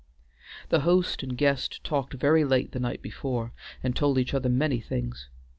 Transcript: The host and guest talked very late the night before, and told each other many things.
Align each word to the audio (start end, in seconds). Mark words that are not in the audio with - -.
The 0.69 0.79
host 0.79 1.21
and 1.21 1.37
guest 1.37 1.83
talked 1.83 2.15
very 2.15 2.43
late 2.43 2.71
the 2.71 2.79
night 2.79 3.03
before, 3.03 3.53
and 3.83 3.95
told 3.95 4.17
each 4.17 4.33
other 4.33 4.49
many 4.49 4.79
things. 4.79 5.29